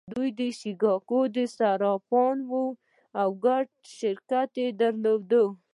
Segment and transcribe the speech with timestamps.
[0.13, 1.21] دوی د شیکاګو
[1.55, 2.65] صرافان وو
[3.21, 3.67] او ګډ
[3.97, 5.31] شرکت یې درلود